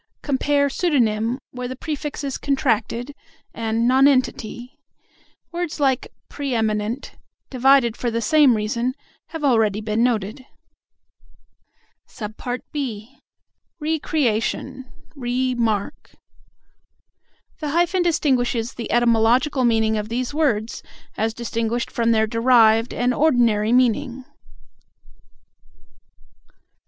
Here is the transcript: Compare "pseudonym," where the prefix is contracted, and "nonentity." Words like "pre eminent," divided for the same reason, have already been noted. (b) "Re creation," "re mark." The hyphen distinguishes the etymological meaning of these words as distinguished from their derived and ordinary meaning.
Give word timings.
Compare 0.23 0.67
"pseudonym," 0.67 1.37
where 1.51 1.67
the 1.67 1.75
prefix 1.75 2.23
is 2.23 2.39
contracted, 2.39 3.13
and 3.53 3.87
"nonentity." 3.87 4.79
Words 5.51 5.79
like 5.79 6.11
"pre 6.27 6.55
eminent," 6.55 7.11
divided 7.51 7.95
for 7.95 8.09
the 8.09 8.19
same 8.19 8.55
reason, 8.55 8.95
have 9.27 9.43
already 9.43 9.79
been 9.79 10.03
noted. 10.03 10.43
(b) 12.73 13.15
"Re 13.79 13.99
creation," 13.99 14.91
"re 15.15 15.53
mark." 15.53 16.15
The 17.59 17.69
hyphen 17.69 18.01
distinguishes 18.01 18.73
the 18.73 18.91
etymological 18.91 19.63
meaning 19.65 19.97
of 19.97 20.09
these 20.09 20.33
words 20.33 20.81
as 21.15 21.35
distinguished 21.35 21.91
from 21.91 22.09
their 22.11 22.25
derived 22.25 22.91
and 22.91 23.13
ordinary 23.13 23.71
meaning. 23.71 24.25